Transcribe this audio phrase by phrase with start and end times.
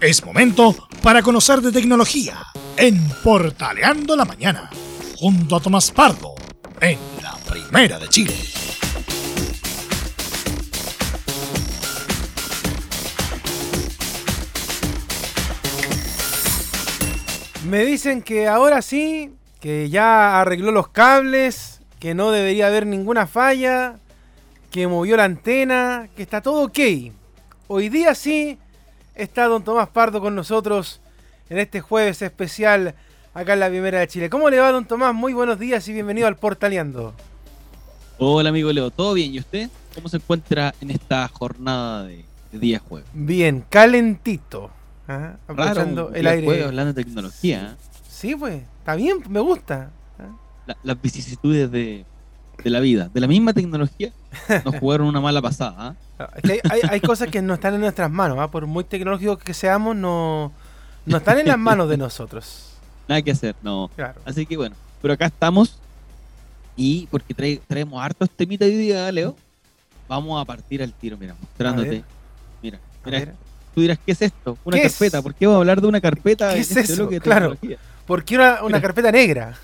[0.00, 2.38] Es momento para conocer de tecnología
[2.76, 4.70] en Portaleando la Mañana,
[5.16, 6.36] junto a Tomás Pardo,
[6.80, 8.32] en la Primera de Chile.
[17.64, 23.26] Me dicen que ahora sí, que ya arregló los cables, que no debería haber ninguna
[23.26, 23.96] falla,
[24.70, 26.78] que movió la antena, que está todo ok.
[27.66, 28.58] Hoy día sí
[29.18, 31.00] está don Tomás Pardo con nosotros
[31.50, 32.94] en este jueves especial
[33.34, 34.30] acá en la Primera de Chile.
[34.30, 35.12] ¿Cómo le va don Tomás?
[35.12, 37.14] Muy buenos días y bienvenido al Portaleando.
[38.18, 39.34] Hola amigo Leo, ¿todo bien?
[39.34, 39.68] ¿Y usted?
[39.94, 43.08] ¿Cómo se encuentra en esta jornada de, día jueves?
[43.12, 44.70] Bien, calentito.
[45.08, 45.34] ¿ah?
[45.48, 46.46] Aprovechando el aire.
[46.46, 47.76] Jueves hablando de tecnología.
[47.76, 48.00] ¿eh?
[48.08, 49.90] Sí, pues, está bien, me gusta.
[50.18, 50.74] ¿ah?
[50.84, 52.04] las vicisitudes de,
[52.64, 54.12] la vida, de la misma tecnología,
[54.64, 55.96] nos jugaron una mala pasada.
[56.18, 56.28] ¿ah?
[56.90, 60.52] hay, cosas que no están en nuestras manos, por muy tecnológicos que seamos, no,
[61.06, 62.74] no están en las manos de nosotros.
[63.08, 63.90] Nada que hacer, no.
[64.24, 65.78] Así que bueno, pero acá estamos
[66.76, 69.36] y porque traemos hartos temitas hoy día, Leo,
[70.08, 72.04] vamos a partir al tiro, mira, mostrándote.
[72.62, 73.34] Mira, mira.
[73.74, 74.58] Tú dirás, ¿qué es esto?
[74.64, 75.22] Una carpeta.
[75.22, 76.52] ¿Por qué vamos a hablar de una carpeta?
[76.52, 77.08] ¿Qué es este eso?
[77.20, 77.56] claro.
[78.06, 79.54] ¿Por qué una, carpeta negra?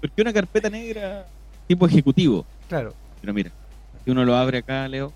[0.00, 1.24] ¿Por qué una carpeta negra
[1.70, 2.44] tipo ejecutivo?
[2.68, 2.92] Claro.
[3.20, 3.52] Pero mira,
[4.04, 5.12] si uno lo abre acá, Leo,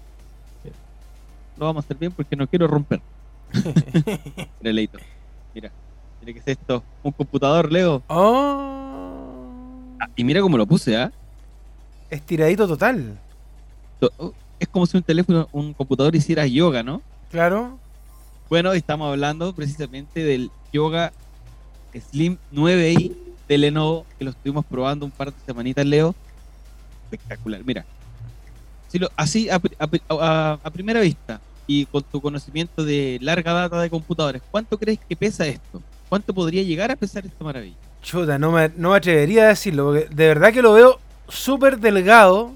[1.57, 3.01] lo vamos a hacer bien porque no quiero romper.
[4.61, 4.73] Mira,
[5.53, 5.71] mira,
[6.21, 6.83] mira qué es esto.
[7.03, 8.03] Un computador, Leo.
[8.09, 9.87] Oh.
[10.01, 11.13] Ah, y mira cómo lo puse, ¿ah?
[12.11, 13.19] Estiradito total.
[14.19, 17.03] Oh, es como si un teléfono, un computador hiciera yoga, ¿no?
[17.31, 17.79] Claro.
[18.49, 21.13] Bueno, estamos hablando precisamente del Yoga
[22.11, 23.13] Slim 9i
[23.49, 26.15] de Lenovo, que lo estuvimos probando un par de semanitas, Leo.
[27.15, 27.63] Espectacular.
[27.65, 27.85] Mira,
[28.89, 29.61] si lo, así a,
[30.09, 35.17] a, primera vista y con tu conocimiento de larga data de computadores, ¿cuánto crees que
[35.17, 35.83] pesa esto?
[36.09, 37.77] ¿Cuánto podría llegar a pesar esta maravilla?
[38.03, 41.81] Chuta, no me, no me atrevería a decirlo, porque de verdad que lo veo súper
[41.81, 42.53] delgado.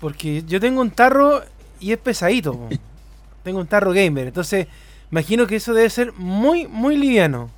[0.00, 1.42] Porque yo tengo un tarro
[1.80, 2.68] y es pesadito.
[3.42, 4.66] tengo un tarro gamer, entonces
[5.10, 7.50] imagino que eso debe ser muy, muy liviano.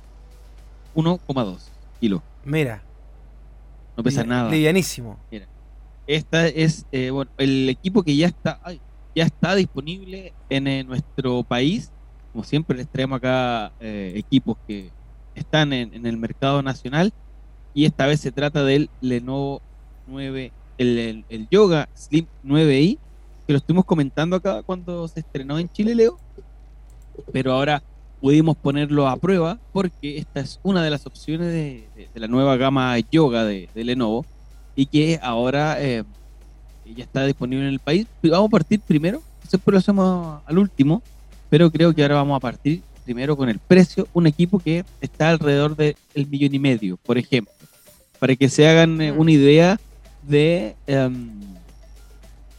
[0.95, 1.57] 1,2
[1.99, 2.21] kilos.
[2.45, 2.81] Mira.
[3.97, 4.49] No pesa nada.
[4.49, 5.19] Livianísimo.
[5.29, 5.47] Mira.
[6.11, 8.59] Esta es eh, bueno, el equipo que ya está,
[9.15, 11.89] ya está disponible en, nuestro país.
[12.33, 14.89] Como siempre les traemos acá eh, equipos que
[15.35, 17.13] están en, el mercado nacional.
[17.73, 19.61] Y esta vez se trata del Lenovo
[20.07, 22.97] 9, el, Yoga Slim 9i,
[23.47, 26.19] que lo estuvimos comentando acá cuando se estrenó en Chile, Leo,
[27.31, 27.81] pero ahora
[28.19, 32.99] pudimos ponerlo a prueba porque esta es una de las opciones de, la nueva gama
[32.99, 34.25] Yoga de, Lenovo
[34.75, 36.03] y que ahora eh,
[36.95, 38.07] ya está disponible en el país.
[38.23, 41.01] Vamos a partir primero, siempre lo hacemos al último,
[41.49, 45.29] pero creo que ahora vamos a partir primero con el precio, un equipo que está
[45.29, 45.95] alrededor del
[46.29, 47.53] millón y medio, por ejemplo,
[48.19, 49.79] para que se hagan eh, una idea
[50.29, 51.31] em,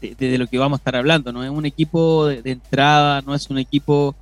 [0.01, 1.33] de, de, lo que vamos a estar hablando.
[1.33, 4.15] No es un equipo de, entrada, no es un equipo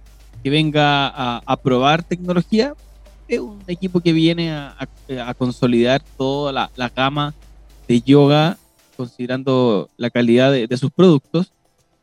[0.42, 1.08] que venga
[1.38, 2.74] a, probar tecnología,
[3.28, 4.88] es un equipo que viene a,
[5.36, 7.34] consolidar toda la, gama
[7.90, 8.56] de yoga,
[8.96, 11.50] considerando la calidad de, de sus productos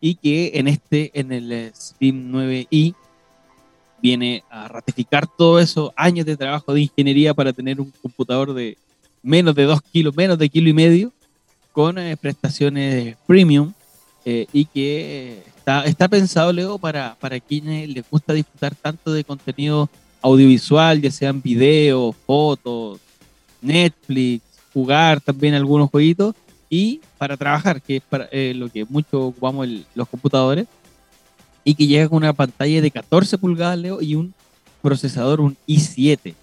[0.02, 2.94] y que en este, en el Steam 9i,
[4.02, 8.78] viene a ratificar todo eso, años de trabajo de ingeniería para tener un computador de
[9.24, 11.14] menos de 2 kilos, menos de kilo y medio,
[11.72, 13.72] con eh, prestaciones premium
[14.25, 19.24] eh, y que está, está pensado, Leo, para, para quienes les gusta disfrutar tanto de
[19.24, 19.90] contenido
[20.22, 23.00] audiovisual, ya sean videos, fotos,
[23.62, 26.36] Netflix, jugar también algunos jueguitos
[26.70, 30.68] y para trabajar, que es para, eh, lo que mucho ocupamos los computadores
[31.64, 34.34] y que llega con una pantalla de 14 pulgadas, Leo, y un
[34.82, 36.34] procesador, un i7.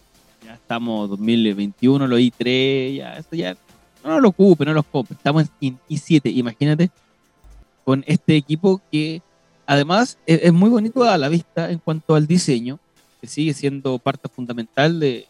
[0.44, 3.56] Ya estamos 2021, los i3, ya, esto ya
[4.04, 5.16] no lo ocupe, no los compre.
[5.16, 6.90] Estamos en i7, imagínate,
[7.84, 9.22] con este equipo que
[9.66, 12.78] además es, muy bonito a la vista en cuanto al diseño,
[13.20, 15.26] que sigue siendo parte fundamental de,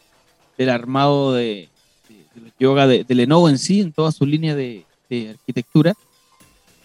[0.57, 1.69] del armado de,
[2.35, 5.93] de, yoga de, Lenovo en sí, en toda su línea de, de arquitectura,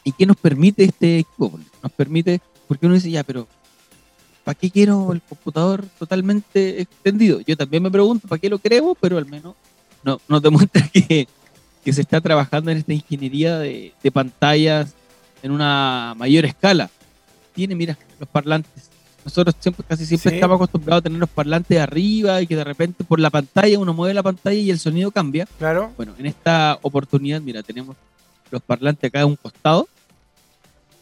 [0.04, 3.48] y que nos permite este equipo, nos permite porque uno dice, ya, pero
[4.44, 7.40] ¿para qué quiero el computador totalmente extendido?
[7.40, 8.96] Yo también me pregunto, ¿para qué lo queremos?
[9.00, 9.56] Pero al menos
[10.04, 11.26] no, nos demuestra que,
[11.84, 14.94] que se está trabajando en esta ingeniería de, de pantallas
[15.42, 16.90] en una mayor escala.
[17.54, 18.89] Tiene, mira, los parlantes.
[19.24, 23.04] Nosotros siempre, casi siempre estamos acostumbrados a tener los parlantes arriba y que de repente
[23.04, 25.46] por la pantalla uno mueve la pantalla y el sonido cambia.
[25.58, 25.92] Claro.
[25.96, 27.96] Bueno, en esta oportunidad, mira, tenemos
[28.50, 29.88] los parlantes acá a un costado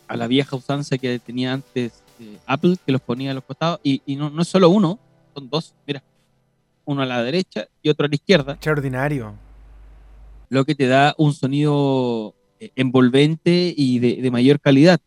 [0.09, 3.79] a la vieja usanza que tenía antes eh, Apple que los ponía a los costados
[3.83, 4.99] y, y no, no es solo uno,
[5.35, 6.03] son dos, mira,
[6.87, 9.35] uno a la derecha y otro a la izquierda, Extraordinario.
[10.49, 14.99] lo que te da un sonido eh, envolvente y de, de mayor calidad.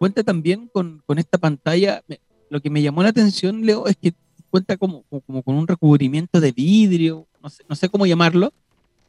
[0.00, 3.96] Cuenta también con, con esta pantalla, me- lo que me llamó la atención, Leo, es
[4.00, 4.14] que
[4.48, 8.50] cuenta como, como, como con un recubrimiento de vidrio, no sé, no sé cómo llamarlo,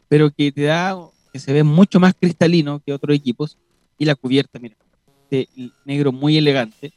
[0.09, 0.97] pero que te da,
[1.31, 3.57] que se ve mucho más cristalino que otros equipos,
[3.97, 4.75] y la cubierta, mira,
[5.29, 5.47] de
[5.85, 6.91] negro muy elegante.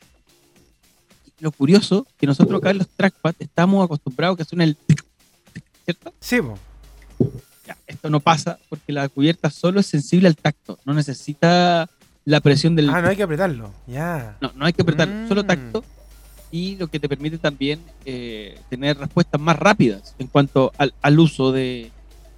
[1.38, 4.76] Lo curioso, que nosotros acá en los trackpad estamos acostumbrados a que suene el
[5.84, 6.12] ¿cierto?
[6.18, 6.58] Sí, po.
[7.64, 11.88] Ya, esto no pasa porque la cubierta solo es sensible al tacto, no necesita
[12.24, 12.88] la presión del...
[12.90, 13.70] Ah, no hay que apretarlo.
[13.86, 14.36] Ya.
[14.40, 15.28] no, no hay que apretar, Mm.
[15.28, 15.84] solo tacto
[16.50, 21.18] y lo que te permite también eh, tener respuestas más rápidas en cuanto al, al
[21.18, 21.90] uso de,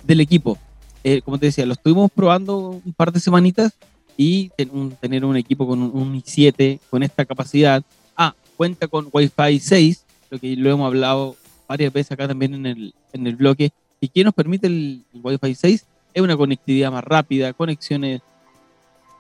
[0.05, 0.59] del equipo.
[1.05, 3.73] Eh, como te decía, lo estuvimos probando un par de semanitas
[4.17, 7.83] y ten- un- tener un equipo con un, un i7 con esta capacidad.
[8.17, 11.37] Ah, cuenta con Wi-Fi 6, lo que lo hemos hablado
[11.69, 13.71] varias veces acá también en el, en el bloque.
[14.01, 15.85] ¿Y qué nos permite el, el Wi-Fi 6?
[16.15, 18.23] Es una conectividad más rápida, conexiones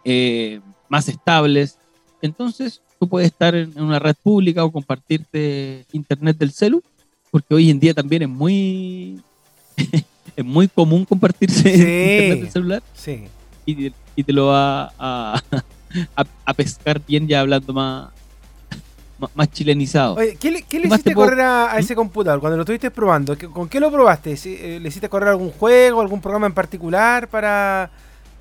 [0.07, 1.79] eh, más estables.
[2.23, 6.83] Entonces, tú puedes estar en, una red pública o compartirte internet del celu,
[7.31, 9.21] porque hoy en día también es muy
[10.37, 11.69] es muy común compartirse Sí.
[11.83, 13.25] internet del celular Sí.
[13.67, 15.43] y, y te lo va a,
[16.17, 18.09] a, a pescar bien ya hablando más
[19.35, 20.15] más, chilenizado.
[20.17, 22.65] Oye, ¿qué le, qué le Más hiciste puedo- correr a, a ese computador cuando lo
[22.65, 23.35] estuviste probando?
[23.37, 24.37] ¿Qué- ¿Con qué lo probaste?
[24.37, 27.91] ¿Sí, eh, ¿Le hiciste correr algún juego, algún programa en particular para,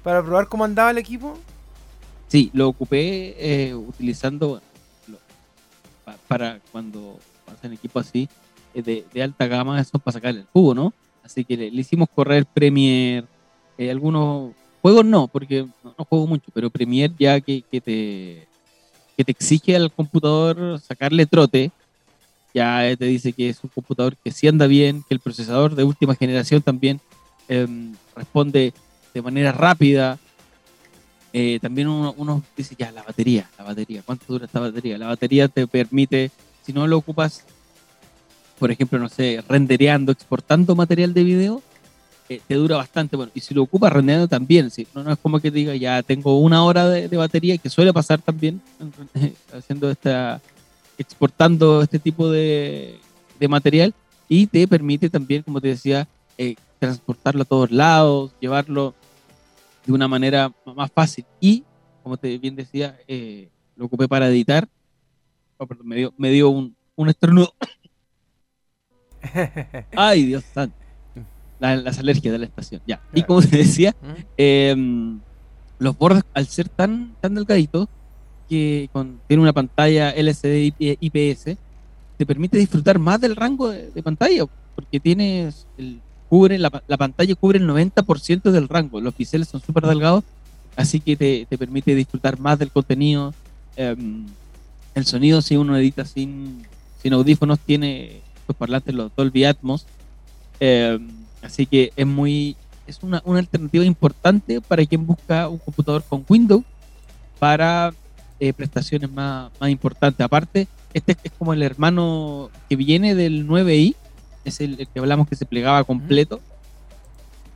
[0.04, 1.38] para probar cómo andaba el equipo?
[2.28, 4.62] Sí, lo ocupé eh, utilizando
[6.28, 8.28] para cuando pasan equipos así
[8.74, 10.94] eh, de, alta gama, eso para sacar el jugo, ¿no?
[11.24, 13.26] Así que le, hicimos correr Premiere,
[13.78, 18.48] eh, algunos juegos no, porque no, juego mucho, pero Premiere ya que, que te
[19.16, 21.72] que te exige al computador sacarle trote,
[22.54, 25.84] ya te dice que es un computador que sí anda bien, que el procesador de
[25.84, 27.00] última generación también
[27.48, 28.74] em, responde
[29.14, 30.20] de manera rápida,
[31.38, 34.98] eh, también uno, dice, ya, la batería, la batería, ¿cuánto dura esta batería?
[34.98, 36.32] La batería te permite,
[36.66, 37.44] si no lo ocupas,
[38.58, 41.62] por ejemplo, no sé, rendereando, exportando material de video,
[42.30, 43.18] eh, te dura bastante.
[43.18, 44.88] Bueno, y si lo ocupas rendereando también, ¿sí?
[44.96, 47.92] no, no es como que diga, ya tengo una hora de, de batería, que suele
[47.92, 48.62] pasar también
[49.54, 50.40] haciendo esta,
[50.98, 52.98] exportando este tipo de,
[53.42, 53.94] de material,
[54.30, 56.08] y te permite también, como te decía,
[56.38, 58.96] eh, transportarlo a todos lados, llevarlo
[59.86, 61.26] de una manera más fácil.
[61.40, 61.64] Y,
[62.04, 64.68] como te bien decía, eh, lo ocupé para editar.
[65.58, 67.54] Oh, perdón, me dio, me dio un, un estornudo.
[69.96, 70.76] Ay, Dios santo.
[71.60, 72.82] La- las alergias de la estación.
[72.86, 73.02] Ya.
[73.14, 73.96] Y como te decía,
[74.38, 74.76] eh,
[75.80, 77.88] los bordes, al ser tan, tan delgaditos,
[78.50, 81.58] que con, tiene una pantalla LCD IP- IPS,
[82.18, 84.46] te permite disfrutar más del rango de, de pantalla,
[84.76, 89.62] porque tienes el, cubre la, la pantalla cubre el 90% del rango, los píxeles son
[89.62, 90.24] súper delgados,
[90.76, 93.34] así que te, te permite disfrutar más del contenido.
[93.76, 94.26] em,
[94.94, 96.66] el sonido, si uno edita sin,
[97.04, 99.86] sin audífonos, tiene los parlantes, los Dolby Atmos,
[100.60, 101.08] em,
[101.42, 102.56] así que es muy
[102.88, 106.64] es una, una alternativa importante para quien busca un computador con Windows
[107.40, 107.94] para
[108.40, 110.24] eh, prestaciones más, más importantes.
[110.24, 113.96] Aparte, este es como el hermano que viene del 9i,
[114.46, 116.40] es el, el que hablamos que se plegaba completo.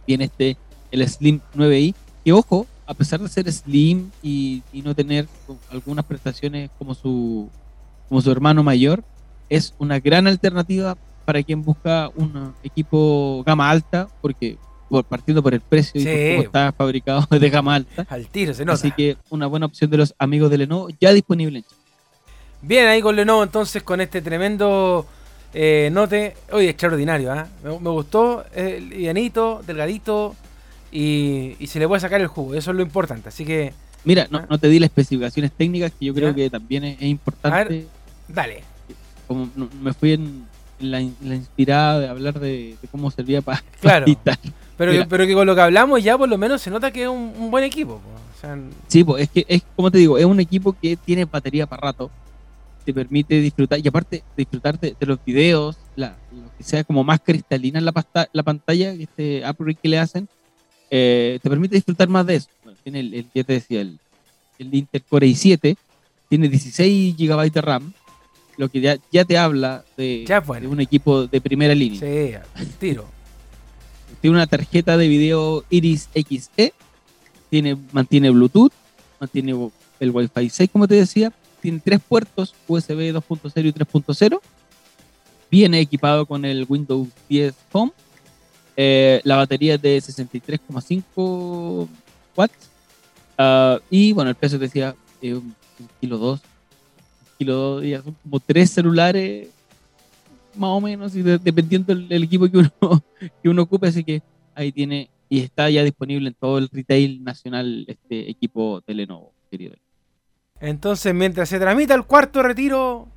[0.08, 0.58] Viene este,
[0.92, 1.94] el Slim 9i,
[2.26, 5.28] que ojo, a pesar de ser Slim y, y no tener
[5.72, 7.50] algunas prestaciones como su,
[8.08, 9.04] como su hermano mayor,
[9.50, 14.58] es una gran alternativa para quien busca un equipo gama alta, porque
[14.90, 16.30] por- partiendo por el precio y por Sí.
[16.32, 18.08] cómo está fabricado de gama alta.
[18.10, 18.74] Al tiro, se nota.
[18.76, 21.66] Así que una buena opción de los amigos de Lenovo ya disponible en.
[22.62, 25.06] Bien ahí con Lenovo entonces con este tremendo
[25.54, 26.36] eh, note.
[26.52, 27.48] Oye, extraordinario, ¿ah?
[27.64, 30.36] me, me gustó, eh, livianito, delgadito
[30.92, 33.30] y, y se le puede sacar el jugo, eso es lo importante.
[33.30, 33.74] Así que,
[34.06, 34.48] Mira, no, Ah.
[34.50, 36.36] no te di las especificaciones técnicas que yo creo Ya.
[36.36, 37.86] que también es, es A importante.
[38.28, 38.64] dale.
[39.28, 40.46] Como no- me fui en,
[40.80, 44.06] la, in- la inspirada de hablar de, de cómo servía para Claro.
[44.78, 45.06] Pero, Mira.
[45.10, 47.34] pero que con lo que hablamos ya por lo menos se nota que es un,
[47.38, 47.96] un buen equipo.
[47.98, 48.08] po.
[48.38, 51.26] O sea, Sí, pues es que es como te digo, es un equipo que tiene
[51.26, 52.10] batería para rato,
[52.90, 57.04] te permite disfrutar y aparte disfrutar de, de los videos, la, lo que sea como
[57.04, 60.28] más cristalina en la, pasta- la pantalla, este upgrade que le hacen,
[60.90, 62.48] eh, te permite disfrutar más de eso.
[62.64, 64.00] Bueno, tiene el, el ya te decía, el,
[64.58, 65.76] el Intel Core i7,
[66.30, 67.94] tiene 16 GB de RAM,
[68.58, 70.68] lo que ya, ya te habla de, Ya, bueno.
[70.68, 72.00] de un equipo de primera línea.
[72.00, 73.06] sí, tiro.
[74.22, 76.74] Tiene una tarjeta de video Iris Xe,
[77.52, 78.72] tiene, mantiene Bluetooth,
[79.20, 79.70] mantiene
[80.00, 81.32] el Wi-Fi 6, como te decía,
[81.62, 84.40] tiene tres puertos USB 2.0 y 3.0.
[85.52, 87.92] Viene equipado con el Windows 10 Home.
[88.78, 91.88] Eh, la batería es de 63,5
[92.36, 92.70] watts.
[93.38, 95.56] Ah, y bueno, el peso decía eh, un,
[96.00, 96.40] kilo 2.
[96.40, 99.50] Un kilo 2, ya son como tres celulares
[100.56, 102.72] más o menos, y de- dependiendo del, equipo que uno,
[103.44, 104.22] que uno ocupe, así que
[104.56, 109.32] ahí tiene y está ya disponible en todo el retail nacional este equipo de Lenovo,
[109.52, 109.76] querido.
[110.62, 113.08] Entonces, mientras se tramita el cuarto retiro,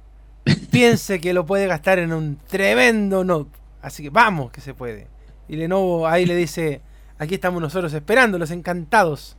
[0.70, 3.50] piense que lo puede gastar en un tremendo Note.
[3.80, 5.08] Así que vamos, que se puede.
[5.48, 6.80] Y Lenovo ahí le dice,
[7.18, 9.36] aquí estamos nosotros esperándolos, encantados,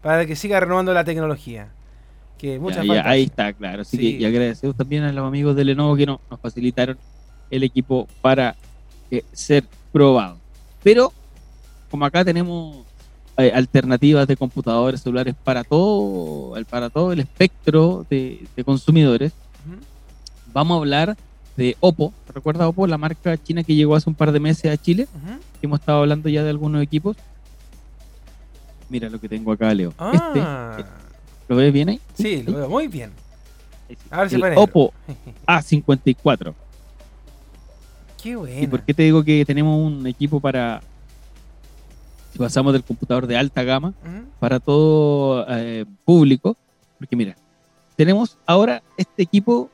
[0.00, 1.68] para que siga renovando la tecnología.
[2.38, 3.82] Que muchas Ya, ya, ahí está, claro.
[3.82, 4.02] Así Sí.
[4.16, 6.96] que y agradecemos también a los amigos de Lenovo que no- nos facilitaron
[7.50, 8.54] el equipo para
[9.10, 10.38] eh, ser probado.
[10.84, 11.12] Pero,
[11.90, 12.86] como acá tenemos
[13.44, 19.32] eh, alternativas de computadores celulares para todo, el- para todo el espectro de, de consumidores,
[20.52, 21.16] vamos a hablar
[21.56, 22.12] de Oppo.
[22.34, 25.06] ¿Recuerda Oppo, la marca china que llegó hace un par de meses a Chile?
[25.62, 27.16] Hemos estado hablando ya de algunos equipos.
[28.88, 29.92] Mira lo que tengo acá, Leo.
[29.98, 30.90] Ah, Este,
[31.48, 32.00] ¿lo ves bien ahí?
[32.14, 33.10] sí, lo veo muy bien.
[33.88, 34.06] Ahí sí.
[34.10, 34.42] A ver si el.
[34.56, 34.92] Oppo
[35.46, 36.54] A54.
[38.22, 38.70] Qué ¿Y bueno.
[38.70, 40.82] por qué te digo que tenemos un equipo para,
[42.32, 43.92] si pasamos del computador de alta gama,
[44.38, 46.56] para todo eh, público?
[46.98, 47.36] Porque mira,
[47.96, 49.70] tenemos ahora este equipo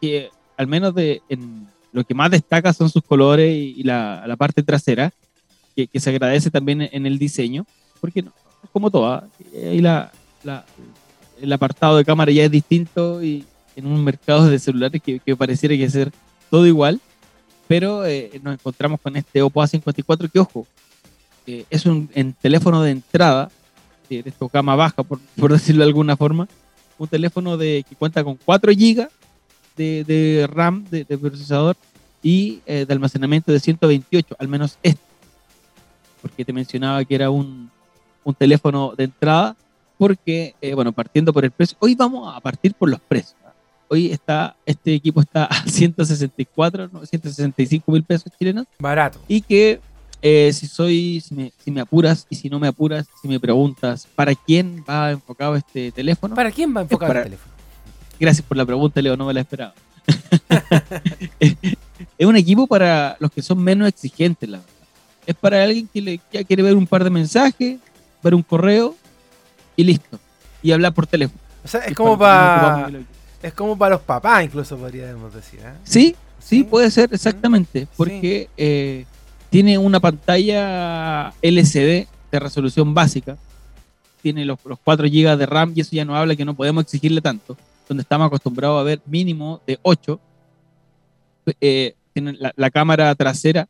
[0.00, 4.24] que al menos de en lo que más destaca son sus colores y, y la,
[4.26, 5.12] la parte trasera,
[5.74, 7.66] que, que se agradece también en el diseño,
[8.00, 8.32] porque no,
[8.72, 10.10] como toda, ahí la,
[10.44, 10.64] la-
[11.40, 13.44] el apartado de cámara ya es distinto y
[13.76, 16.10] en un mercado de celulares que, que pareciera que ser
[16.50, 17.00] todo igual,
[17.68, 20.66] pero eh, nos encontramos con este Oppo A54 que, ojo,
[21.48, 23.50] eh, es un en teléfono de entrada,
[24.10, 26.46] eh, de esto gama baja, por, por decirlo de alguna forma,
[26.98, 29.08] un teléfono de, que cuenta con 4 GB
[29.76, 31.76] de, de RAM, de, de procesador,
[32.22, 35.00] y eh, de almacenamiento de 128, al menos este,
[36.20, 37.70] porque te mencionaba que era un,
[38.24, 39.56] un teléfono de entrada,
[39.96, 43.36] porque, eh, bueno, partiendo por el precio, hoy vamos a partir por los precios.
[43.44, 43.52] ¿ah?
[43.88, 49.20] Hoy está, este equipo está a 164, no, 165 mil pesos chilenos, Barato.
[49.28, 49.80] y que
[50.22, 53.38] eh, si soy, si me, si me apuras y si no me apuras, si me
[53.38, 56.34] preguntas, ¿para quién va enfocado este teléfono?
[56.34, 57.52] ¿Para quién va enfocado para- el teléfono?
[58.20, 59.74] Gracias por la pregunta, Leo, no me la esperaba.
[61.40, 64.72] es un equipo para los que son menos exigentes, la verdad.
[65.26, 67.78] Es para alguien que le, ya quiere ver un par de mensajes,
[68.22, 68.96] ver un correo
[69.76, 70.18] y listo.
[70.62, 71.38] Y hablar por teléfono.
[71.64, 72.90] O sea, es como para-
[73.42, 75.60] es como para los papás, incluso podríamos decir.
[75.62, 75.72] ¿eh?
[75.84, 76.56] Sí, Sí.
[76.58, 77.86] sí, puede ser, exactamente.
[77.96, 79.04] Porque eh,
[79.50, 83.38] tiene una pantalla LCD de resolución básica.
[84.22, 86.84] Tiene los, los 4 GB de RAM y eso ya no habla que no podemos
[86.84, 87.56] exigirle tanto.
[87.88, 90.20] Donde estamos acostumbrados a ver mínimo de 8.
[91.60, 93.68] Eh, tiene la, cámara trasera,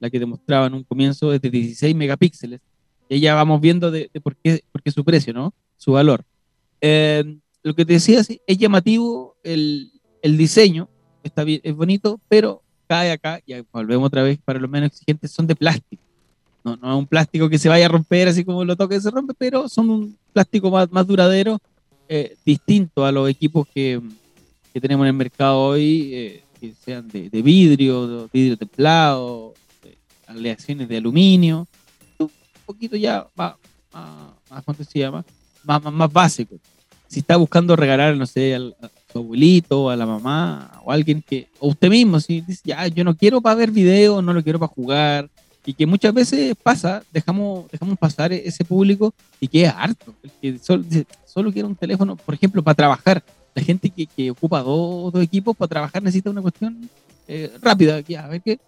[0.00, 2.60] la que demostraba en un comienzo, es de 16 megapíxeles.
[3.08, 5.52] Y ya vamos viendo de, por, qué, su precio, ¿no?
[5.76, 6.24] Su valor.
[6.80, 10.88] Eh, lo que te decía, es llamativo el, el diseño,
[11.22, 15.30] está bien, es bonito, pero cae acá, y volvemos otra vez para los menos exigentes,
[15.30, 16.02] son de plástico.
[16.64, 19.12] No, no es un plástico que se vaya a romper así como lo toque se
[19.12, 21.60] rompe, pero son un plástico más, más duradero,
[22.08, 24.00] eh, distinto a los equipos que,
[24.72, 29.54] que tenemos en el mercado hoy, eh, que sean de, de vidrio, de vidrio templado,
[29.84, 31.68] de aleaciones de aluminio,
[32.18, 32.30] un
[32.66, 33.54] poquito ya más,
[33.92, 34.08] más,
[34.50, 35.24] más ¿cómo se llama?
[35.62, 36.56] Más, más, más básico.
[37.06, 38.74] Si está buscando regalar, no sé, al,
[39.18, 43.16] abuelito, a la mamá, o alguien que, o usted mismo, si dice, ya, yo no
[43.16, 45.28] quiero para ver video, no lo quiero para jugar,
[45.64, 50.30] y que muchas veces pasa, dejamos, dejamos pasar ese público y que es harto, el
[50.40, 50.84] que solo,
[51.26, 53.22] solo quiere un teléfono, por ejemplo, para trabajar.
[53.54, 56.88] La gente que, que ocupa dos, dos equipos para trabajar necesita una cuestión
[57.28, 58.58] eh, rápida, que, a ver qué.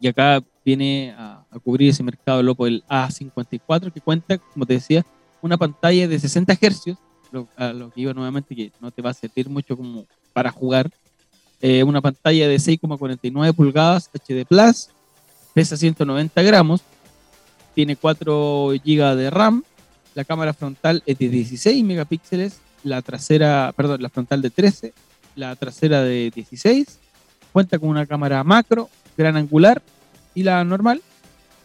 [0.00, 4.66] Y acá viene a, a cubrir ese mercado el Oppo el A54 que cuenta, como
[4.66, 5.04] te decía,
[5.42, 6.96] una pantalla de 60 Hz,
[7.32, 10.50] lo, a lo que iba nuevamente que no te va a servir mucho como para
[10.50, 10.90] jugar.
[11.60, 14.88] Eh, una pantalla de 6,49 pulgadas HD Plus,
[15.54, 16.82] pesa 190 gramos,
[17.74, 19.62] tiene 4 GB de RAM,
[20.14, 24.92] la cámara frontal es de 16 megapíxeles, la trasera, perdón, la frontal de 13,
[25.36, 26.98] la trasera de 16,
[27.52, 29.80] cuenta con una cámara macro, gran angular
[30.34, 31.00] y la normal.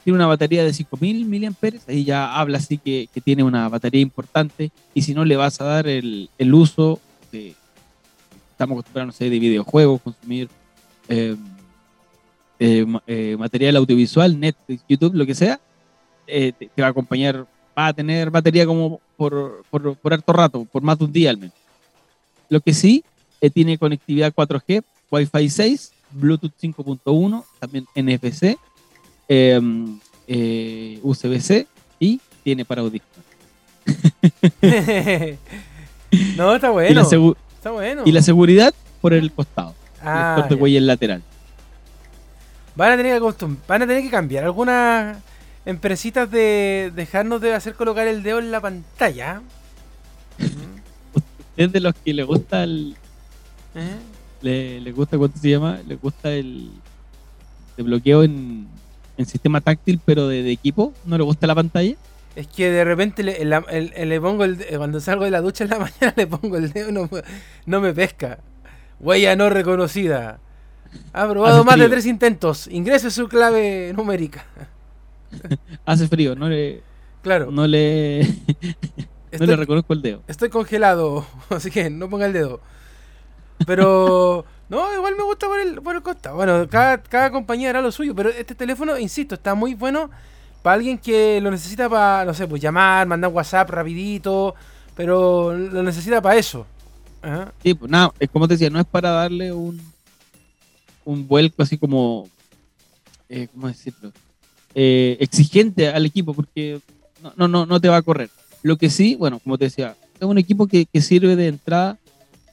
[0.07, 3.99] Tiene una batería de 5000 mAh, ahí ya habla así que, que tiene una batería
[3.99, 9.29] importante y si no le vas a dar el, el uso estamos acostumbrados, no sé,
[9.29, 10.47] de videojuegos, consumir
[11.09, 11.35] eh,
[12.57, 15.59] eh, eh, material audiovisual, Netflix, YouTube, lo que sea,
[16.25, 17.45] eh, te va a acompañar,
[17.77, 21.31] va a tener batería como por, por, por harto rato, por más de un día
[21.31, 21.55] al menos.
[22.47, 23.03] Lo que sí,
[23.41, 28.57] eh, tiene conectividad 4G, Wi-Fi 6, Bluetooth 5.1, también NFC,
[29.27, 31.67] em, eh, USB-C
[31.99, 33.25] y tiene para audífonos.
[36.37, 37.01] no, está bueno.
[37.01, 38.03] Está bueno.
[38.05, 39.73] y la seguridad por el costado.
[40.01, 41.21] Ah, el corte lateral.
[42.75, 45.17] Van a tener que van a tener que cambiar algunas
[45.65, 49.41] empresitas de dejarnos de hacer colocar el dedo en la pantalla.
[51.57, 52.95] Es de los que le gusta el,
[53.73, 53.95] ¿Eh?
[54.41, 55.79] le, le gusta, ¿cuánto se llama?
[55.87, 56.69] Le gusta el,
[57.77, 58.67] el bloqueo en,
[59.17, 60.93] en sistema táctil, pero de, de equipo.
[61.05, 61.95] ¿No le gusta la pantalla?
[62.35, 65.41] Es que de repente le, la- el- el- le pongo el cuando salgo de la
[65.41, 67.23] ducha en la mañana le pongo el dedo y no, me-
[67.65, 68.39] no me pesca.
[68.99, 70.39] Huella no reconocida.
[71.13, 72.67] Ha probado Hace más de tres intentos.
[72.71, 74.45] Ingrese su clave numérica.
[75.85, 76.81] Hace frío, no le,
[77.21, 77.51] Claro.
[77.51, 78.21] no le,
[79.39, 80.23] no le reconozco el dedo.
[80.27, 82.61] estoy congelado, así que no ponga el dedo.
[83.65, 86.35] Pero no, igual me gusta por el, por el costado.
[86.35, 90.09] Bueno, cada, cada compañía hará lo suyo, pero este teléfono, insisto, está muy bueno
[90.61, 94.55] para alguien que lo necesita para, no sé, pues llamar, mandar WhatsApp rapidito,
[94.95, 96.65] pero lo necesita para eso.
[97.63, 99.81] Sí, pues nada, es como te decía, no es para darle un,
[101.05, 102.29] un vuelco así como,
[103.29, 104.11] eh, ¿cómo decirlo?
[104.75, 106.79] Eh, exigente al equipo, porque
[107.21, 108.29] no, no, no, no te va a correr.
[108.63, 111.97] Lo que sí, bueno, como te decía, es un equipo que, que sirve de entrada,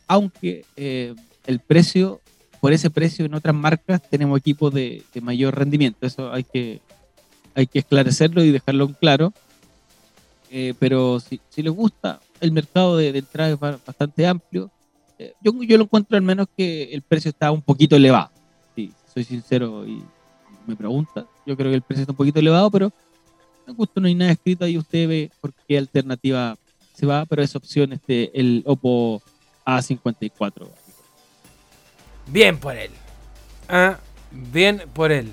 [0.07, 1.15] aunque eh,
[1.47, 2.21] el precio,
[2.61, 6.07] por ese precio en otras marcas tenemos equipos de, mayor rendimiento.
[6.07, 6.81] Eso hay que,
[7.55, 9.33] hay que esclarecerlo y dejarlo en claro.
[10.51, 14.71] Eh, pero si, si les gusta, el mercado de, de entrada es ba- bastante amplio.
[15.19, 18.31] Eh, yo, yo lo encuentro al menos que el precio está un poquito elevado.
[18.77, 20.03] Sí, soy sincero y
[20.67, 21.27] me pregunta.
[21.47, 22.93] Yo creo que el precio está un poquito elevado, pero
[23.67, 24.79] me gusta, no hay nada escrito ahí.
[24.79, 26.57] Usted ve por qué alternativa
[26.95, 29.21] se va, pero es opción este, el Oppo
[29.67, 30.69] A54.
[32.27, 32.91] Bien por él.
[33.69, 33.99] Ah,
[34.31, 35.33] bien por él.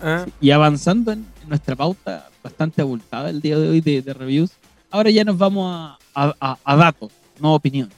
[0.00, 4.14] Ah, Y avanzando en, en nuestra pauta bastante abultada el día de hoy de, de
[4.14, 4.50] reviews,
[4.90, 7.90] ahora ya nos vamos a, a- a- a datos, no opinión.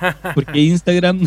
[0.34, 1.20] Porque Instagram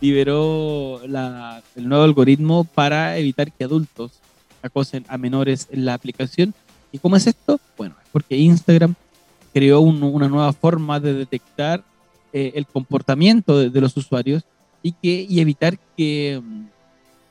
[0.00, 4.12] liberó la- el nuevo algoritmo para evitar que adultos
[4.62, 6.54] acosen a menores en la aplicación.
[6.92, 7.58] ¿Y cómo es esto?
[7.76, 8.94] Bueno, es porque Instagram
[9.54, 11.82] creó un- una nueva forma de detectar
[12.34, 14.44] eh, el comportamiento de, de los usuarios
[14.82, 16.64] y, que, y evitar que mm,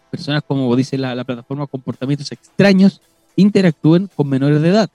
[0.09, 3.01] personas, como dice la, la plataforma, comportamientos extraños
[3.35, 4.89] interactúen con menores de edad.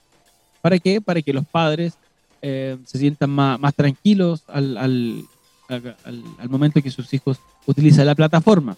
[0.61, 1.01] ¿Para qué?
[1.01, 1.93] Para que los padres
[2.41, 5.23] eh, se sientan más, más tranquilos al, al,
[5.69, 5.95] al-
[6.39, 8.77] al- momento que sus hijos utilizan la plataforma.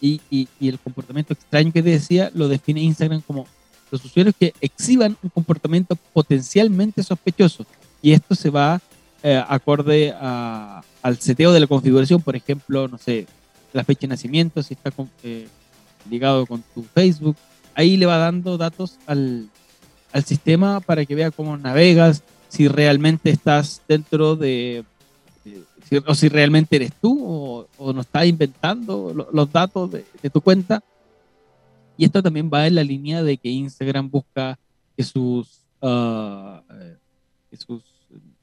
[0.00, 3.46] Y, y- el comportamiento extraño que decía lo define Instagram como
[3.90, 7.66] los usuarios que exhiban un comportamiento potencialmente sospechoso.
[8.00, 8.80] Y esto se va
[9.22, 13.26] eh, acorde al seteo de la configuración, por ejemplo, no sé,
[13.72, 15.48] la fecha de nacimiento, si está con- eh,
[16.08, 17.36] ligado con tu Facebook.
[17.74, 19.48] Ahí le va dando datos al,
[20.12, 24.84] al sistema para que vea cómo navegas, si realmente estás dentro de,
[26.06, 30.40] o si realmente eres tú o, no estás inventando lo- los datos de, de tu
[30.40, 30.82] cuenta.
[31.96, 34.58] Y esto también va en la línea de que Instagram busca
[34.96, 36.60] que sus, eh,
[37.50, 37.82] que sus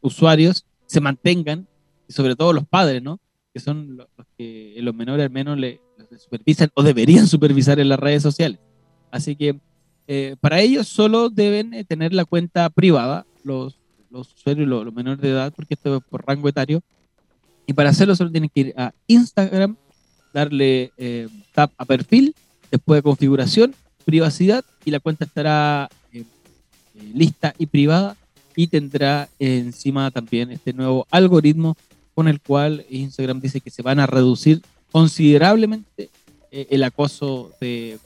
[0.05, 1.67] usuarios se mantengan,
[2.07, 3.19] y sobre todo los padres, ¿no?
[3.53, 7.79] Que son los los que los menores al menos le, le supervisan o deberían supervisar
[7.79, 8.59] en las redes sociales.
[9.11, 9.59] Así que
[10.07, 14.93] eh, para ellos solo deben eh, tener la cuenta privada, los, los usuarios, los, los
[14.93, 16.81] menores de edad, porque esto es por rango etario.
[17.65, 19.75] Y para hacerlo solo tienen que ir a Instagram,
[20.33, 22.35] darle eh, tap a perfil,
[22.69, 23.73] después de configuración,
[24.05, 25.89] privacidad, y la cuenta estará
[27.13, 28.15] lista y privada
[28.55, 31.75] y tendrá encima también este nuevo algoritmo
[32.13, 36.09] con el cual Instagram dice que se van a reducir considerablemente
[36.51, 37.97] eh, el acoso de,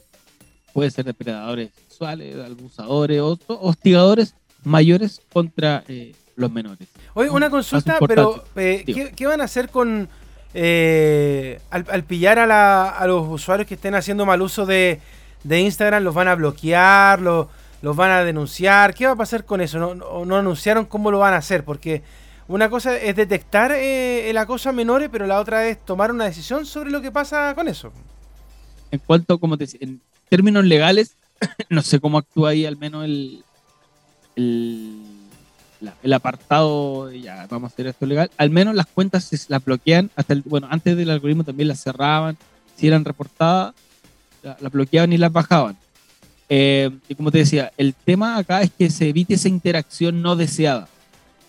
[0.72, 4.34] puede ser depredadores sexuales, abusadores o hostigadores
[4.64, 6.88] mayores contra eh, los menores.
[7.14, 8.82] Oye, una consulta, pero eh.
[8.86, 10.08] ¿qué, qué van a hacer con
[10.54, 15.00] eh, al, al pillar a, la- a los usuarios que estén haciendo mal uso de,
[15.44, 16.02] de Instagram?
[16.02, 17.20] ¿Los van a bloquear?
[17.20, 17.46] ¿Los,
[17.82, 18.94] los van a denunciar?
[18.94, 19.78] ¿Qué va a pasar con eso?
[19.78, 22.02] No, no, anunciaron cómo lo van a hacer, porque
[22.48, 26.24] una cosa es detectar eh, el acoso a menores, pero la otra es tomar una
[26.24, 27.92] decisión sobre lo que pasa con eso.
[28.90, 31.14] En cuanto, como te en términos legales,
[31.68, 33.44] no sé cómo actúa ahí al menos el,
[36.02, 40.10] el, apartado, ya vamos a hacer esto legal, al menos las cuentas se las bloquean,
[40.16, 42.36] hasta el, bueno, antes del algoritmo también las cerraban,
[42.76, 43.74] si eran reportadas,
[44.42, 45.76] la- las bloqueaban y las bajaban.
[46.52, 50.34] Eh, y como te decía, el tema acá es que se evite esa interacción no
[50.34, 50.88] deseada.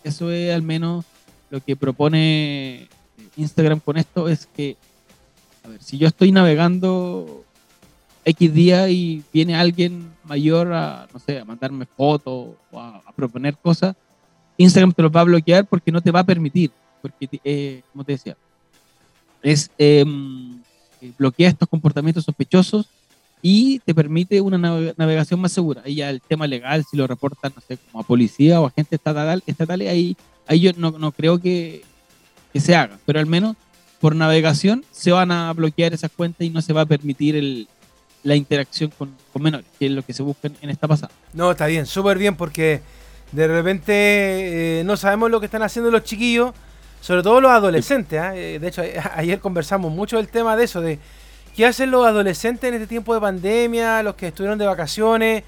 [0.04, 1.06] Eso es al menos
[1.50, 2.88] lo que propone
[3.36, 4.78] Instagram con esto es que,
[5.64, 7.44] a ver, si yo estoy navegando
[8.26, 13.58] X día y viene alguien mayor a, no sé, a mandarme fotos o a, proponer
[13.58, 13.96] cosas,
[14.58, 18.04] Instagram te lo va a bloquear porque no te va a permitir, porque, eh, como
[18.04, 18.38] te decía,
[19.42, 20.62] es em,
[21.02, 22.88] eh, bloquea estos comportamientos sospechosos
[23.42, 25.82] y te permite una navegación más segura.
[25.86, 28.98] Ahí ya el tema legal, si lo reportan, no sé, como a policía o agentes
[28.98, 30.16] estatal, estatales, ahí,
[30.48, 31.84] ahí yo no, no creo que,
[32.54, 33.56] que, se haga, pero al menos
[34.00, 37.68] por navegación se van a bloquear esas cuentas y no se va a permitir el,
[38.24, 41.12] la interacción con, con, menores, que es lo que se busca en esta pasada.
[41.34, 42.82] No, está bien, súper bien, porque
[43.32, 43.94] de repente
[44.80, 46.54] eh, no sabemos lo que están haciendo los chiquillos,
[47.00, 48.20] sobre todo los adolescentes.
[48.20, 48.36] ¿ah?
[48.36, 48.84] Eh, de hecho,
[49.16, 51.00] ayer conversamos mucho del tema de eso, de
[51.56, 55.44] qué hacen los adolescentes en este tiempo de pandemia, los que estuvieron de vacaciones,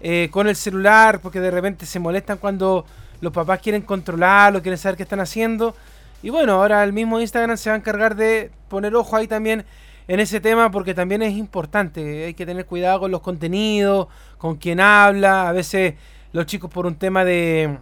[0.00, 2.84] eh, con el celular, porque de repente se molestan cuando
[3.20, 5.74] los papás quieren controlarlo, quieren saber qué están haciendo.
[6.22, 9.64] Y bueno, ahora el mismo Instagram se va a encargar de poner ojo ahí también
[10.08, 12.26] en ese tema porque también es importante.
[12.26, 15.48] Hay que tener cuidado con los contenidos, con quién habla.
[15.48, 15.94] A veces
[16.32, 17.78] los chicos por un tema de,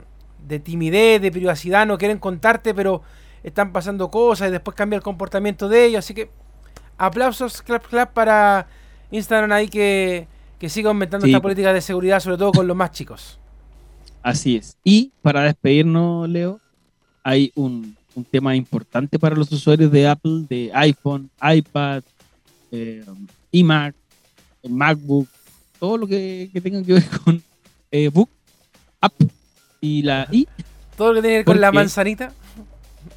[0.47, 3.03] de timidez, de privacidad, no quieren contarte, pero
[3.43, 5.99] están pasando cosas y después cambia el comportamiento de ellos.
[5.99, 6.31] Así que
[6.99, 8.67] aplausos, clap, clap para
[9.11, 10.27] Instagram ahí que,
[10.59, 13.39] que siga aumentando esta política de seguridad, sobre todo con los más chicos.
[14.23, 14.77] Así es.
[14.83, 16.59] Y para despedirnos, Leo,
[17.23, 22.03] hay un, un tema importante para los usuarios de Apple, de iPhone, iPad,
[22.73, 23.05] eh,
[23.53, 23.95] iMac,
[24.69, 25.29] MacBook,
[25.79, 27.43] todo lo que, que tenga que ver con
[27.91, 28.31] eh, Book,
[29.01, 29.15] App
[29.81, 30.49] y la I.
[30.97, 32.33] Todo lo que tiene que ver con la manzanita.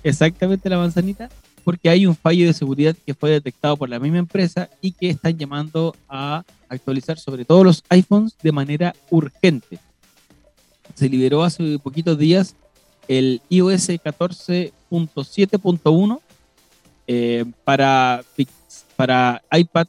[0.04, 1.30] Exactamente la manzanita,
[1.68, 5.10] porque hay un fallo de seguridad que fue detectado por la misma empresa y que
[5.10, 9.78] están llamando a actualizar sobre todo los iPhones de manera urgente.
[10.96, 12.56] Se liberó hace poquitos días
[13.10, 16.22] el iOS 14.7.1
[17.06, 18.24] eh, para,
[18.96, 19.88] para iPad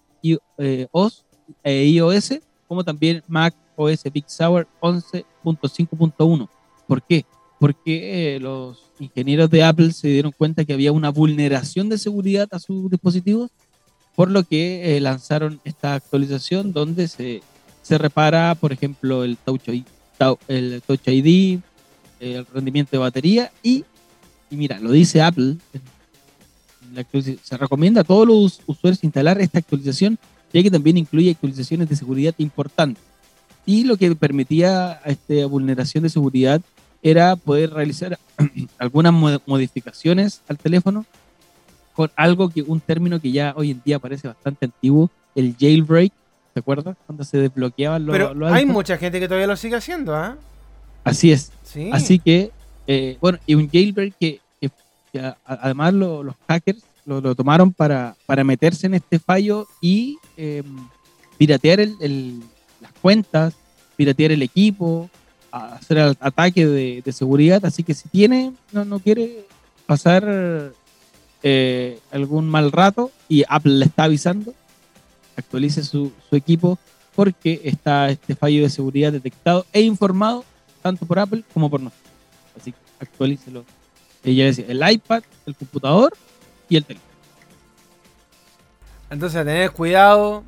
[0.58, 1.24] eh, OS,
[1.62, 6.48] e iOS, como también Mac OS Big Sur 11.5.1.
[6.88, 7.24] ¿Por qué?
[7.58, 12.48] Porque eh, los ingenieros de Apple se dieron cuenta que había una vulneración de seguridad
[12.52, 13.50] a sus dispositivos,
[14.14, 17.42] por lo que lanzaron esta actualización donde se,
[17.82, 19.68] se repara, por ejemplo, el Touch,
[20.48, 21.60] el Touch ID,
[22.20, 23.84] el rendimiento de batería y,
[24.50, 25.56] y mira, lo dice Apple,
[27.42, 30.18] se recomienda a todos los usuarios instalar esta actualización,
[30.52, 33.02] ya que también incluye actualizaciones de seguridad importantes.
[33.66, 36.62] Y lo que permitía esta vulneración de seguridad
[37.02, 38.18] era poder realizar
[38.78, 39.12] algunas
[39.46, 41.04] modificaciones al teléfono
[41.94, 46.12] con algo que, un término que ya hoy en día parece bastante antiguo, el jailbreak,
[46.54, 46.96] ¿te acuerdas?
[47.06, 48.16] Cuando se desbloqueaban los...
[48.16, 50.36] Pero hay mucha gente que todavía lo sigue haciendo, ¿ah?
[51.02, 51.50] Así es.
[51.92, 52.52] Así que,
[52.86, 54.40] eh, bueno, y un jailbreak que,
[55.44, 60.64] además los hackers lo, tomaron para, para, meterse en este fallo y em,
[61.36, 62.40] piratear el,
[62.80, 63.54] las cuentas,
[63.96, 65.10] piratear el equipo,
[65.50, 67.64] hacer ataque de, de, seguridad.
[67.64, 69.46] Así que si tiene, no, no quiere
[69.86, 70.72] pasar
[71.42, 74.54] eh, algún mal rato y Apple le está avisando,
[75.36, 76.78] actualice su, su equipo
[77.14, 80.44] porque está este fallo de seguridad detectado e informado
[80.82, 82.12] tanto por Apple como por nosotros.
[82.56, 83.64] Así que actualícelo.
[84.24, 86.16] Ella decía, el iPad, el computador
[86.68, 87.08] y el teléfono.
[89.10, 90.44] Entonces, a tener cuidado.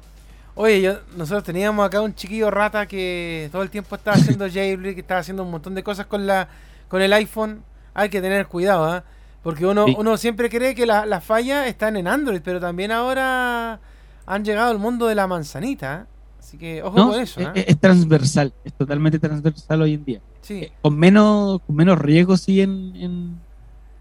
[0.55, 4.95] Oye, yo, nosotros teníamos acá un chiquillo rata que todo el tiempo estaba haciendo jailbreak,
[4.95, 6.49] que estaba haciendo un montón de cosas con la
[6.89, 7.63] con el iPhone.
[7.95, 9.05] Hay que tener cuidado, ¿ah?
[9.43, 13.81] Porque uno, uno siempre cree que las la fallas están en Android, pero también ahora
[14.27, 16.03] han llegado al mundo de la manzanita.
[16.03, 16.07] ¿eh?
[16.39, 17.41] Así que ojo con eso.
[17.41, 17.53] ¿eh?
[17.55, 20.21] Es, transversal, es totalmente transversal hoy en día.
[20.43, 20.65] Sí.
[20.65, 23.41] Eh, con menos con menos riesgo sí en,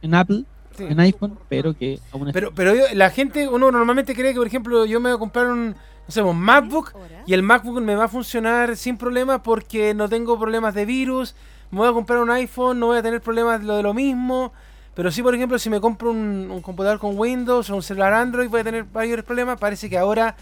[0.01, 0.43] en, Apple,
[0.79, 4.85] en iPhone, pero que aún Pero, pero la gente, uno normalmente cree que, por ejemplo,
[4.85, 6.93] yo me voy a comprar un, no sé, un MacBook
[7.25, 11.35] y el MacBook me va a funcionar sin problemas porque no tengo problemas de virus.
[11.71, 13.93] Me voy a comprar un iPhone, no voy a tener problemas de lo de lo
[13.93, 14.51] mismo.
[14.95, 18.13] Pero sí, por ejemplo, si me compro un, un computador con Windows o un celular
[18.13, 19.59] Android, voy a tener mayores problemas.
[19.59, 20.35] Parece que ahora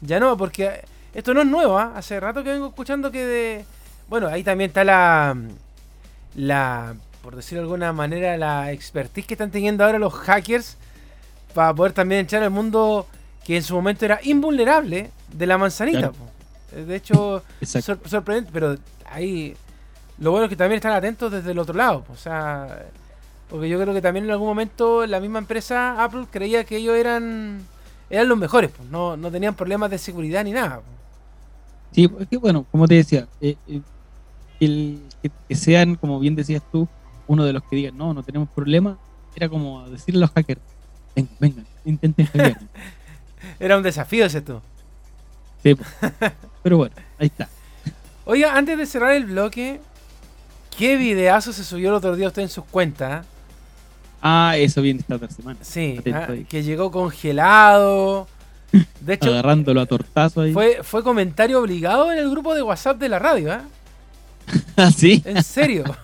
[0.00, 0.82] ya no, porque
[1.14, 1.92] esto no es nuevo, ¿ah?
[1.96, 3.64] hace rato que vengo escuchando que de.
[4.08, 5.36] Bueno, ahí también está la.
[6.36, 6.94] La.
[7.22, 10.76] Por decirlo de alguna manera, la expertise que están teniendo ahora los hackers
[11.54, 13.06] para poder también echar al mundo
[13.44, 16.12] que en su momento era invulnerable de la manzanita.
[16.72, 19.56] De hecho, sorprendente, pero ahí
[20.18, 22.04] lo bueno es que también están atentos desde el otro lado.
[22.12, 22.86] O sea,
[23.48, 26.96] porque yo creo que también en algún momento la misma empresa Apple creía que ellos
[26.96, 27.66] eran
[28.10, 30.82] eran los mejores, pues, no, no tenían problemas de seguridad ni nada.
[31.92, 33.80] Sí, es que bueno, como te decía, eh, eh,
[34.58, 35.00] el,
[35.48, 36.88] que, sean, como bien decías tú,
[37.30, 38.98] uno de los que digan, no, no tenemos problema,
[39.36, 40.60] era como decirle a los hackers,
[41.14, 42.60] vengan, vengan, intenten hackear.
[43.60, 44.60] Era un desafío ese tú.
[45.62, 45.76] Sí.
[46.64, 47.48] Pero bueno, ahí está.
[48.24, 49.80] Oiga, antes de cerrar el bloque,
[50.76, 53.24] ¿qué videazo se subió el otro día usted en sus cuentas?
[54.20, 54.54] ah?
[54.56, 55.58] Eso viene esta otra semana.
[55.62, 58.26] Sí, ah, que llegó congelado.
[59.00, 60.52] De hecho, Agarrándolo a tortazo ahí.
[60.52, 63.62] fue, fue comentario obligado en el grupo de WhatsApp de la radio, ¿ah?
[64.76, 65.22] ¿Ah, sí?
[65.24, 65.84] En serio.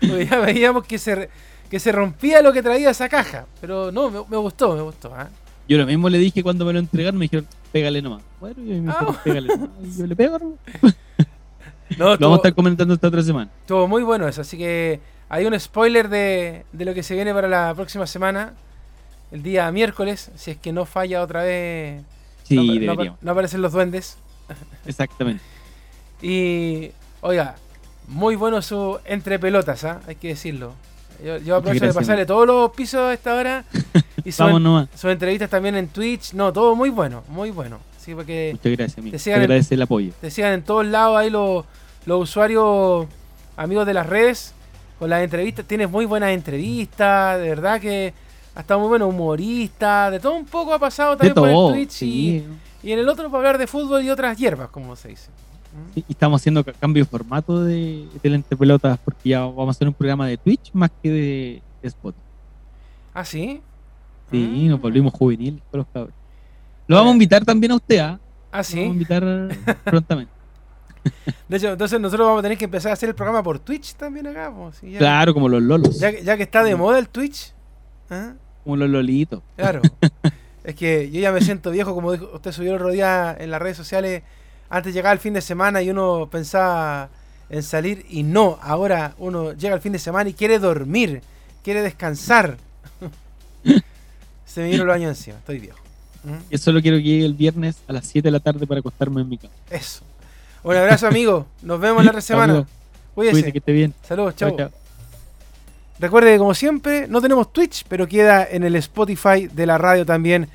[0.00, 1.28] Porque ya veíamos que se,
[1.70, 3.46] que se rompía lo que traía esa caja.
[3.60, 5.12] Pero no, me, me gustó, me gustó.
[5.14, 5.28] ¿ah?
[5.68, 8.22] Yo lo mismo le dije cuando me lo entregaron, me dijeron, pégale nomás.
[8.40, 9.20] Bueno, y me dijeron, Ah.
[9.22, 9.96] pégale nomás.
[9.96, 10.54] Yo le pego, ¿no?
[11.96, 13.50] No, Lo vamos a estar comentando esta otra semana.
[13.62, 14.42] estuvo muy bueno eso.
[14.42, 18.52] Así que hay un spoiler de, de lo que se viene para la próxima semana.
[19.32, 22.02] El día miércoles, si es que no falla otra vez.
[22.44, 24.18] Sí, no, no- no aparecen los duendes.
[24.84, 25.42] Exactamente.
[26.20, 27.56] Y, oiga,
[28.08, 30.00] muy bueno su entre pelotas, ¿ah?
[30.06, 30.72] hay que decirlo.
[31.24, 33.64] Yo, yo aprovecho de pasarle todos los pisos a esta hora.
[34.24, 34.88] Y sus, Vamos nomás.
[34.94, 36.34] sus entrevistas también en Twitch.
[36.34, 37.78] No, todo muy bueno, muy bueno.
[37.98, 39.12] Sí, porque Muchas gracias, amigo.
[39.12, 40.12] te sigan agradece el apoyo.
[40.20, 41.64] te sigan en todos lados ahí los,
[42.04, 43.06] los usuarios
[43.56, 44.54] amigos de las redes
[44.98, 45.64] con las entrevistas.
[45.66, 48.12] Tienes muy buenas entrevistas, de verdad que
[48.56, 51.90] ha estado muy bueno, humorista, de todo un poco ha pasado también por el Twitch
[51.90, 52.44] Sí.
[52.82, 55.28] y, y en el otro para hablar de fútbol y otras hierbas, como se dice.
[55.94, 59.70] Y estamos haciendo ca- cambio de formato de, de la entrepelotas porque ya vamos a
[59.72, 62.22] hacer un programa de Twitch más que de, de Spotify.
[63.14, 63.60] ¿Ah, sí?
[64.30, 64.68] Sí, Mm.
[64.68, 66.12] nos volvimos juvenil con los cabros.
[66.86, 68.18] Lo vamos a invitar también a usted, ¿ah?
[68.52, 68.76] Ah, Lo sí.
[68.76, 69.22] Vamos a invitar
[69.84, 70.32] prontamente.
[71.48, 73.94] De hecho, entonces nosotros vamos a tener que empezar a hacer el programa por Twitch
[73.94, 74.52] también acá.
[74.54, 75.98] pues, ya, Claro, como los lolos.
[75.98, 77.52] ya, que- ya que está de moda el Twitch.
[78.10, 78.34] ¿ah?
[78.64, 79.42] Como los lolitos.
[79.56, 79.80] Claro.
[80.64, 83.62] es que yo ya me siento viejo, como dijo, usted subió el día en las
[83.62, 84.22] redes sociales.
[84.70, 87.08] Antes llegaba el fin de semana y uno pensaba
[87.48, 88.58] en salir y no.
[88.62, 91.22] Ahora uno llega el fin de semana y quiere dormir,
[91.62, 92.56] quiere descansar.
[94.44, 95.78] Se me vinieron los años encima, estoy viejo.
[96.24, 96.50] ¿Mm?
[96.50, 99.20] Yo solo quiero que llegue el viernes a las 7 de la tarde para acostarme
[99.20, 99.52] en mi cama.
[99.70, 100.02] Eso.
[100.62, 101.46] Un abrazo, amigo.
[101.62, 102.66] Nos vemos la otra semana.
[103.14, 103.34] Cuídese.
[103.34, 103.94] Cuídate que esté bien.
[104.02, 104.54] Saludos, chao.
[106.00, 110.06] Recuerde que como siempre, no tenemos Twitch, pero queda en el Spotify de la radio
[110.06, 110.48] también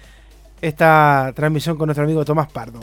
[0.62, 2.80] esta transmisión con nuestro amigo Tomás Pardo.